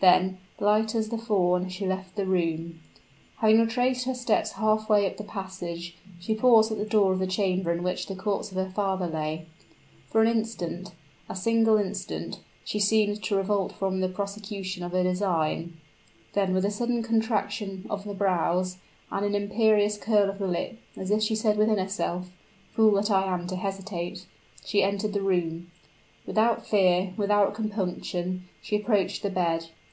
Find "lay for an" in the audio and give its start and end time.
9.08-10.28